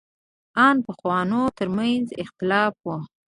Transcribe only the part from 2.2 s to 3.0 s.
اختلاف و.